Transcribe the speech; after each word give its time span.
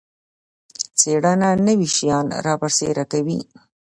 څیړنه 0.99 1.49
نوي 1.67 1.89
شیان 1.95 2.27
رابرسیره 2.45 3.03
کوي 3.11 3.39